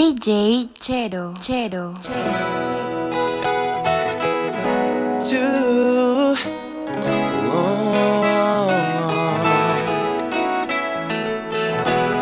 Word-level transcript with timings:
DJ 0.00 0.70
Chero, 0.80 1.34
Chero. 1.40 1.92
Chero. 2.00 2.16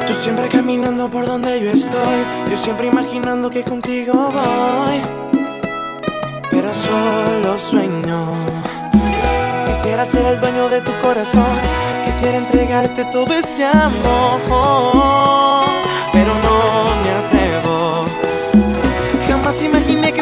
Tú 0.09 0.13
siempre 0.13 0.49
caminando 0.49 1.09
por 1.09 1.25
donde 1.25 1.63
yo 1.63 1.71
estoy, 1.71 1.95
yo 2.51 2.57
siempre 2.57 2.89
imaginando 2.89 3.49
que 3.49 3.63
contigo 3.63 4.13
voy, 4.13 5.01
pero 6.51 6.75
solo 6.75 7.57
sueño. 7.57 8.27
Quisiera 9.69 10.05
ser 10.05 10.27
el 10.27 10.41
dueño 10.41 10.69
de 10.69 10.81
tu 10.81 10.91
corazón, 11.01 11.47
quisiera 12.05 12.39
entregarte 12.39 13.05
todo 13.13 13.33
este 13.33 13.65
amor. 13.65 15.78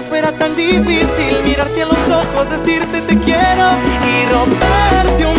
fuera 0.07 0.31
tan 0.33 0.55
difícil 0.57 1.43
mirarte 1.45 1.83
a 1.83 1.87
los 1.87 2.11
ojos, 2.11 2.49
decirte 2.51 3.01
te 3.03 3.19
quiero 3.19 3.67
y 4.05 4.33
romperte 4.33 5.27
un 5.27 5.36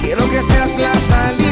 Quiero 0.00 0.28
que 0.30 0.42
seas 0.42 0.76
la 0.78 0.94
salida. 1.08 1.43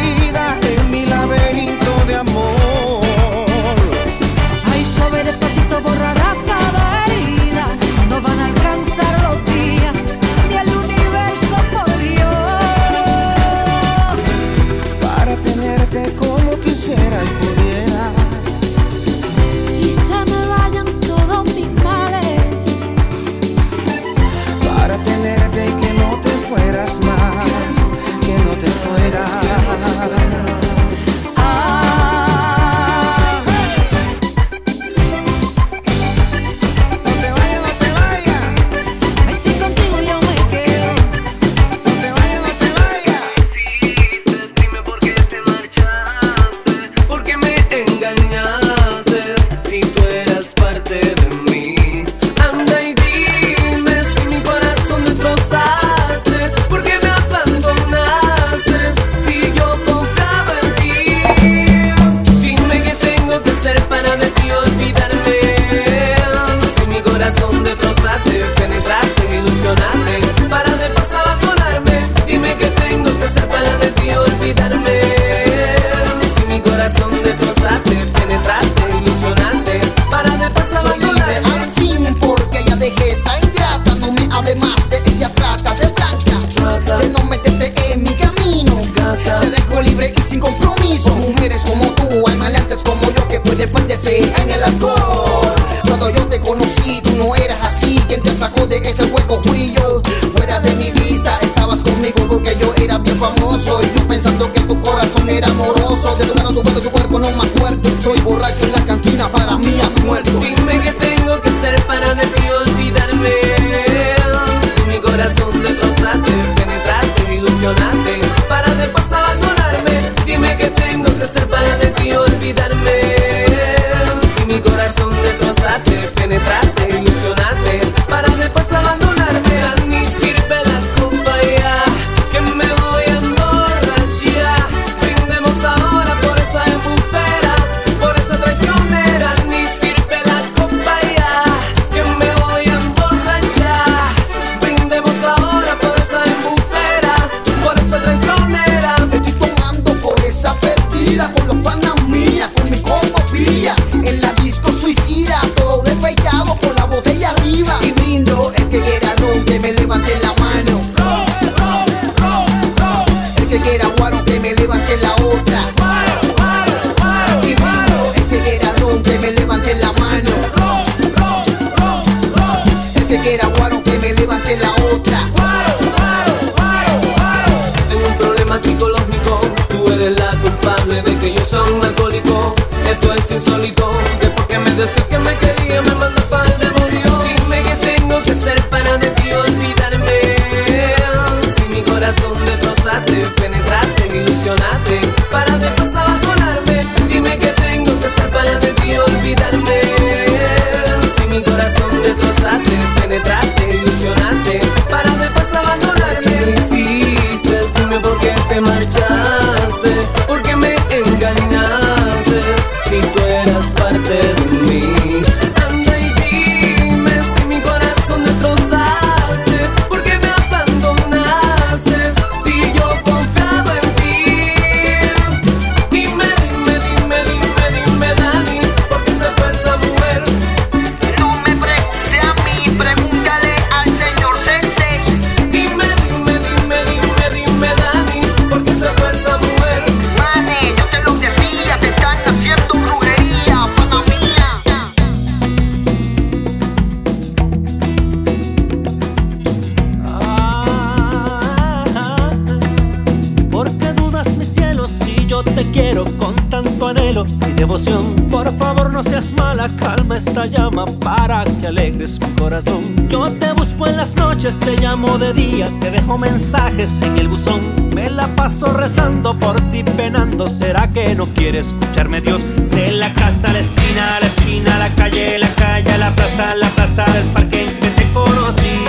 esta 260.14 260.46
llama 260.46 260.84
para 261.00 261.44
que 261.44 261.66
alegres 261.66 262.18
mi 262.20 262.26
corazón. 262.36 263.08
Yo 263.08 263.30
te 263.30 263.52
busco 263.52 263.86
en 263.86 263.96
las 263.96 264.14
noches, 264.14 264.58
te 264.60 264.76
llamo 264.76 265.18
de 265.18 265.32
día, 265.32 265.68
te 265.80 265.90
dejo 265.90 266.18
mensajes 266.18 267.02
en 267.02 267.18
el 267.18 267.28
buzón. 267.28 267.60
Me 267.94 268.10
la 268.10 268.26
paso 268.28 268.66
rezando 268.66 269.38
por 269.38 269.60
ti, 269.70 269.82
penando. 269.82 270.48
¿Será 270.48 270.88
que 270.88 271.14
no 271.14 271.26
quiere 271.26 271.60
escucharme 271.60 272.20
Dios? 272.20 272.42
De 272.70 272.92
la 272.92 273.12
casa 273.14 273.48
a 273.48 273.52
la 273.52 273.60
esquina, 273.60 274.16
a 274.16 274.20
la 274.20 274.26
esquina, 274.26 274.76
a 274.76 274.78
la 274.78 274.88
calle, 274.90 275.38
la 275.38 275.54
calle, 275.54 275.92
a 275.92 275.98
la 275.98 276.10
plaza, 276.10 276.52
a 276.52 276.54
la 276.56 276.68
plaza, 276.70 277.04
del 277.04 277.26
parque 277.28 277.64
en 277.64 277.80
que 277.80 277.90
te 277.90 278.12
conocí. 278.12 278.84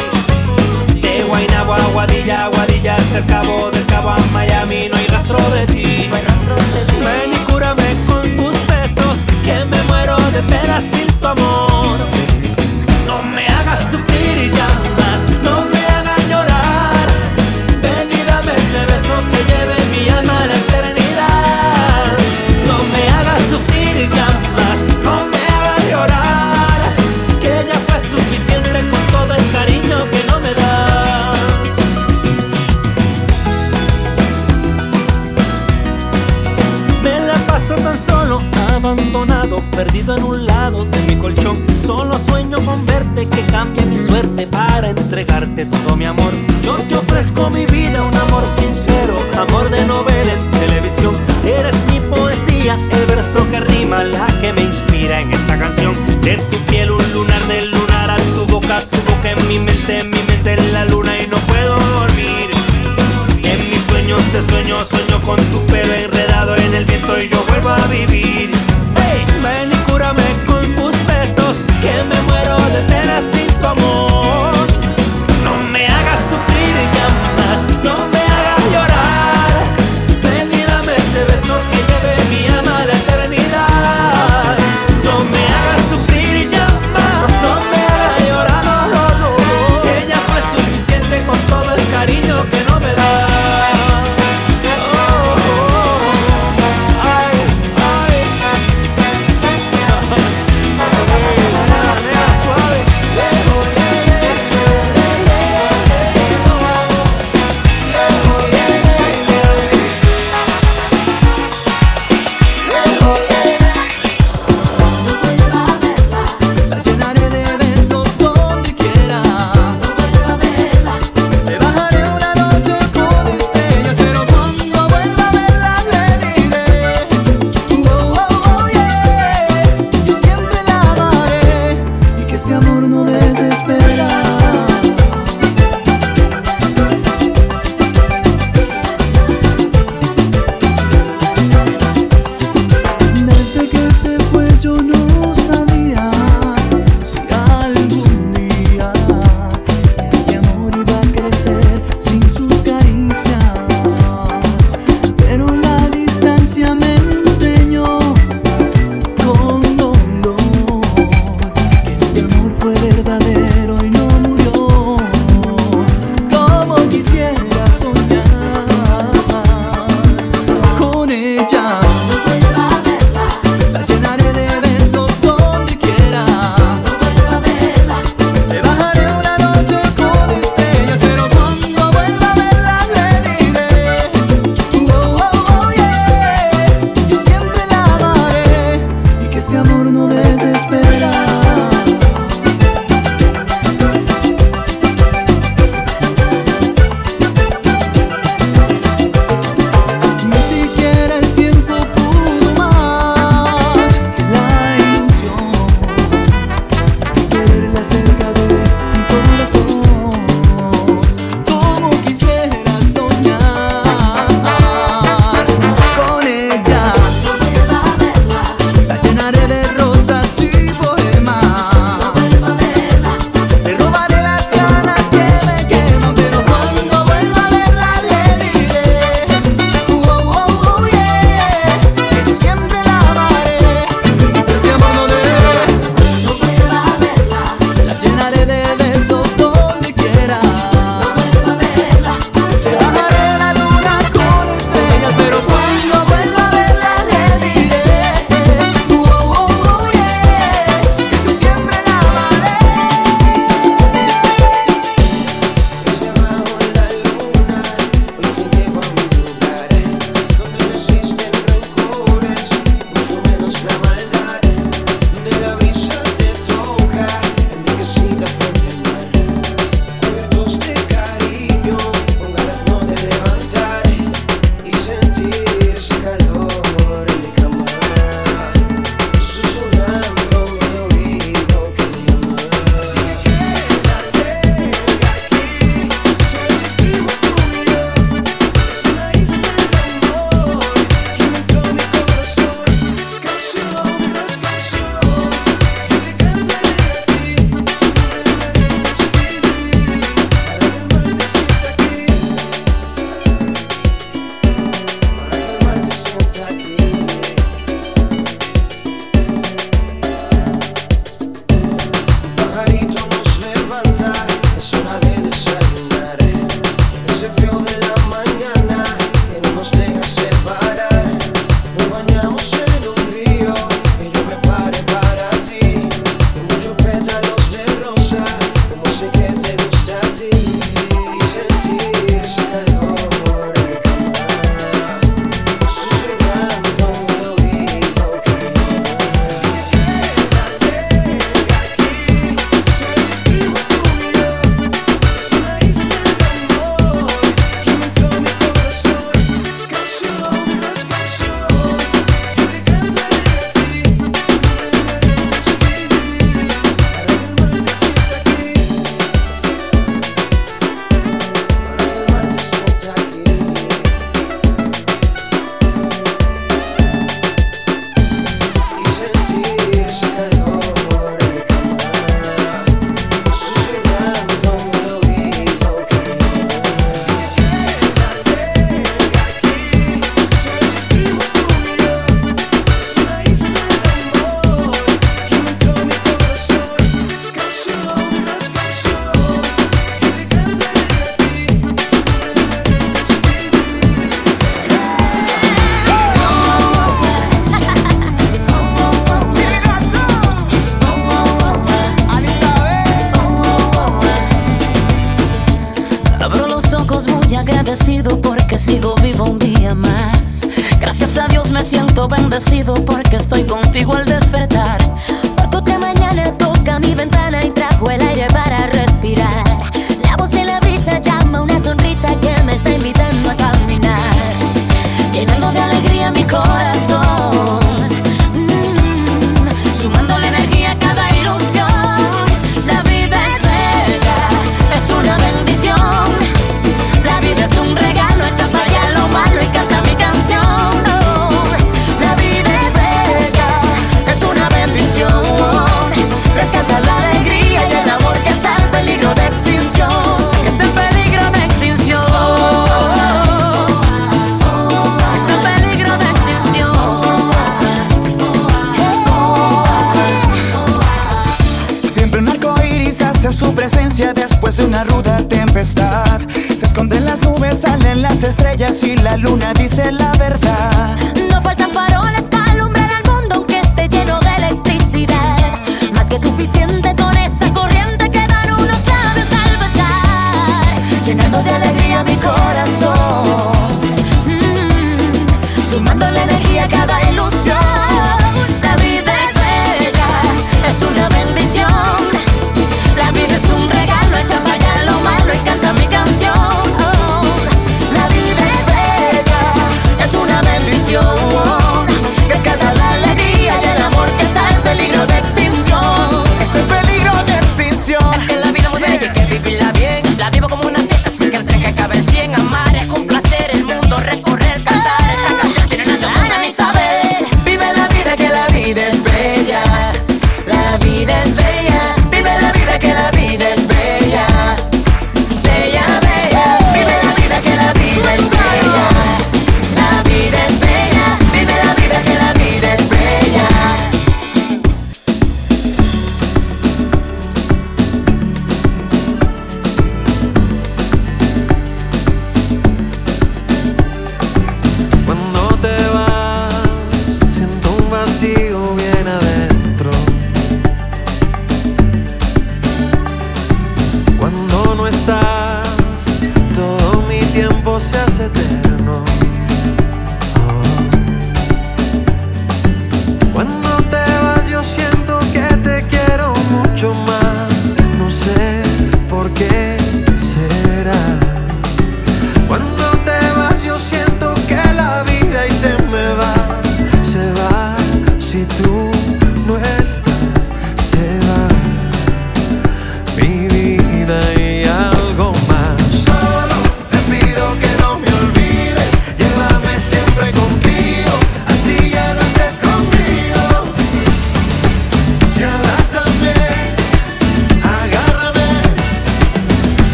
De 1.01 1.23
Guaynabo 1.23 1.73
a 1.73 1.85
Guadilla, 1.93 2.47
Guadilla 2.47 2.95
hasta 2.95 3.17
el 3.19 3.25
cabo 3.25 3.71
del 3.71 3.85
Cabo 3.85 4.09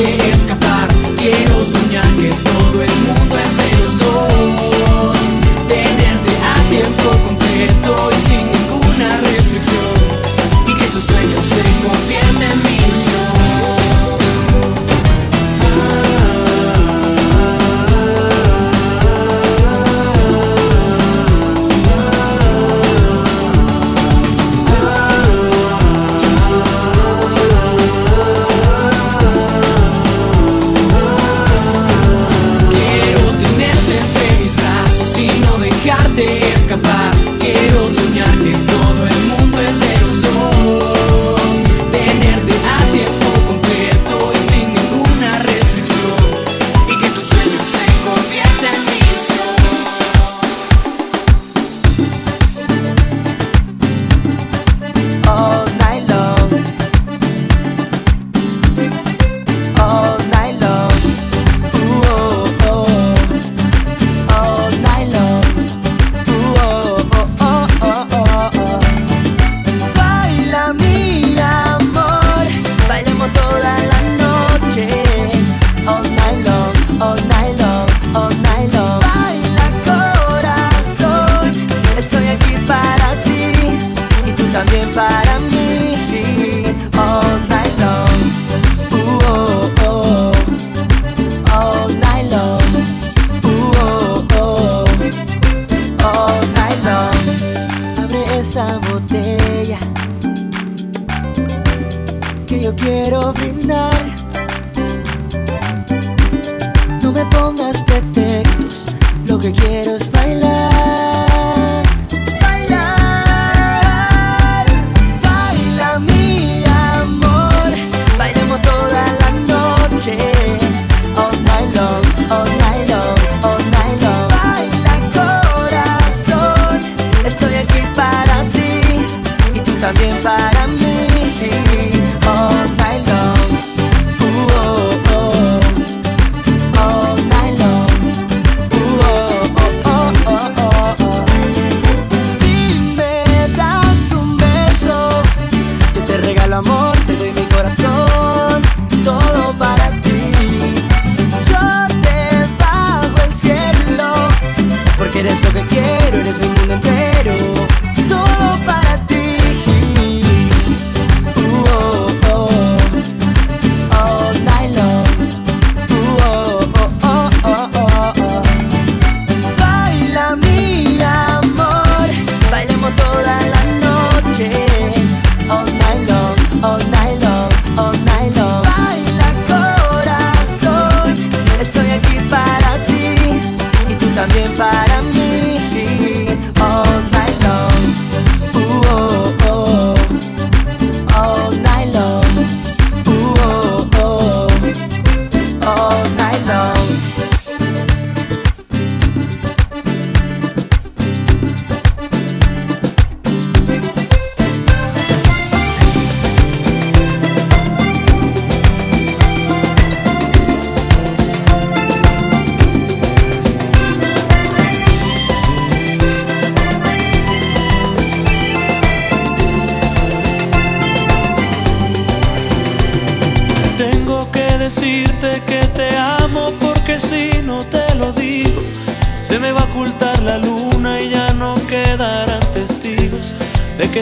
Yeah. 0.00 0.39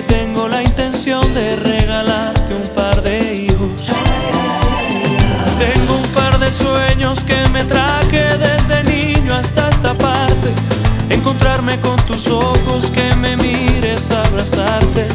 tengo 0.02 0.48
la 0.48 0.62
intención 0.62 1.22
de 1.34 1.56
regalarte 1.56 2.54
un 2.54 2.68
par 2.74 3.02
de 3.02 3.34
hijos. 3.34 3.70
Tengo 5.58 5.96
un 5.96 6.08
par 6.12 6.38
de 6.38 6.52
sueños 6.52 7.24
que 7.24 7.48
me 7.52 7.64
traje 7.64 8.36
desde 8.38 8.84
niño 8.84 9.34
hasta 9.34 9.70
esta 9.70 9.94
parte. 9.94 10.52
Encontrarme 11.10 11.80
con 11.80 11.96
tus 12.06 12.28
ojos, 12.28 12.90
que 12.90 13.14
me 13.16 13.36
mires, 13.36 14.10
abrazarte 14.10 15.08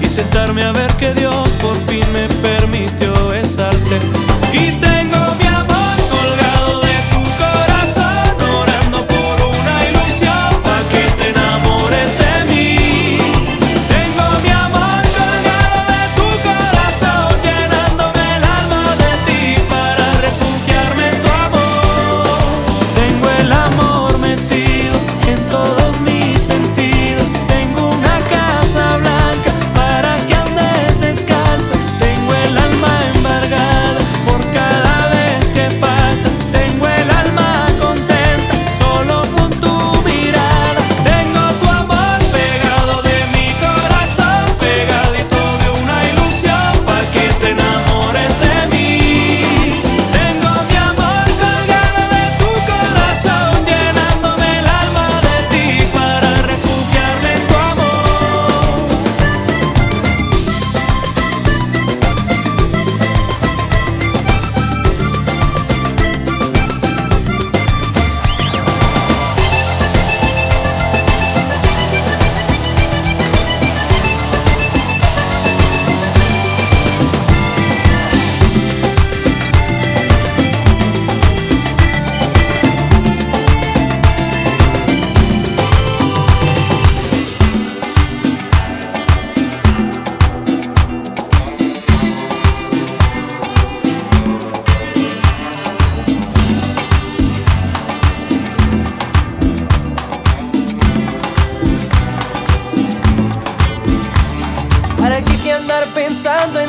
y 0.00 0.06
sentarme 0.06 0.62
a 0.62 0.72
ver 0.72 0.92
que 0.94 1.14
Dios 1.14 1.48
por 1.62 1.76
fin 1.86 1.95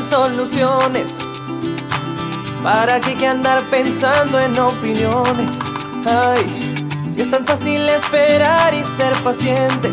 soluciones. 0.03 1.19
¿Para 2.63 2.99
qué 2.99 3.15
que 3.15 3.27
andar 3.27 3.61
pensando 3.71 4.39
en 4.39 4.59
opiniones? 4.59 5.59
Ay, 6.05 7.01
si 7.05 7.21
es 7.21 7.29
tan 7.29 7.45
fácil 7.45 7.81
esperar 7.89 8.73
y 8.73 8.83
ser 8.83 9.13
paciente, 9.23 9.91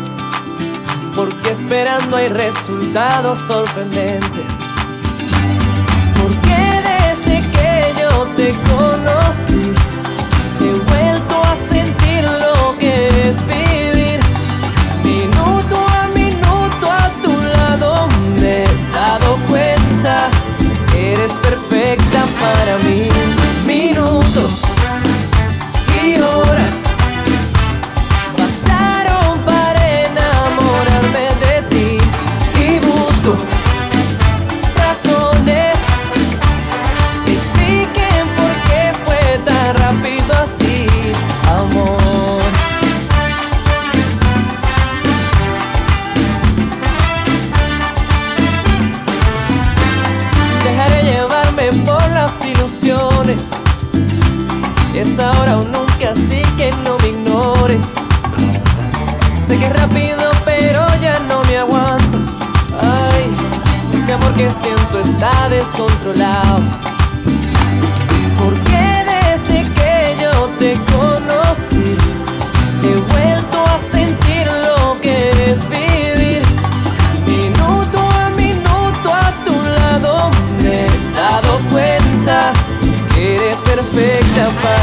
porque 1.15 1.51
esperando 1.51 2.17
hay 2.17 2.27
resultados 2.27 3.39
sorprendentes. 3.39 4.59
Porque 6.21 6.81
desde 6.91 7.39
que 7.51 7.93
yo 7.99 8.25
te 8.35 8.51
conocí, 8.71 9.73
ahora 55.19 55.57
o 55.57 55.63
nunca, 55.63 56.11
así 56.11 56.41
que 56.57 56.71
no 56.83 56.97
me 57.01 57.09
ignores. 57.09 57.95
Sé 59.33 59.57
que 59.57 59.65
es 59.65 59.79
rápido, 59.79 60.31
pero 60.43 60.85
ya 61.01 61.19
no 61.29 61.43
me 61.43 61.57
aguanto. 61.57 62.17
Ay, 62.79 63.29
este 63.93 64.13
amor 64.13 64.33
que 64.33 64.49
siento 64.49 64.99
está 64.99 65.49
descontrolado. 65.49 66.61
Porque 68.37 69.05
desde 69.13 69.69
que 69.73 70.15
yo 70.21 70.49
te 70.59 70.73
conocí, 70.91 71.97
he 72.83 72.95
vuelto 73.11 73.63
a 73.63 73.77
sentir 73.77 74.47
lo 74.67 74.99
que 75.01 75.51
es 75.51 75.67
vivir. 75.67 76.41
Minuto 77.25 77.99
a 78.23 78.29
minuto 78.31 79.13
a 79.13 79.31
tu 79.43 79.55
lado 79.61 80.31
me 80.61 80.85
he 80.85 80.89
dado 81.15 81.59
cuenta 81.71 82.51
que 83.13 83.35
eres 83.37 83.57
perfecta 83.57 84.49
para 84.61 84.74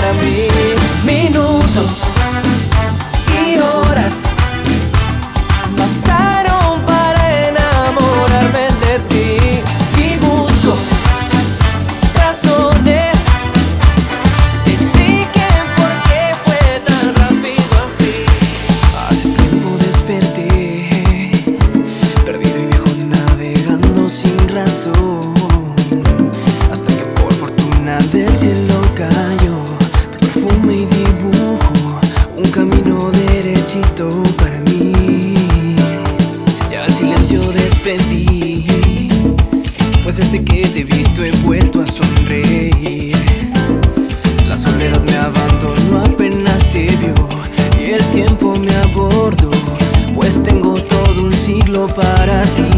para 51.88 52.42
ti. 52.42 52.71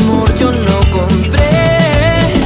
amor 0.00 0.38
yo 0.38 0.52
lo 0.52 0.80
compré. 0.90 1.50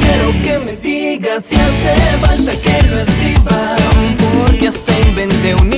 Quiero 0.01 0.33
que 0.43 0.59
me 0.59 0.77
digas 0.77 1.45
si 1.45 1.57
hace 1.57 1.95
falta 2.21 2.53
que 2.53 2.89
lo 2.89 3.01
escriba, 3.01 3.77
porque 4.19 4.69
hasta 4.69 4.99
inventé 5.01 5.55
un 5.55 5.73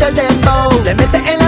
muchas 0.00 0.14
Let 0.84 0.96
me 0.96 1.06
mete 1.06 1.18
en 1.30 1.39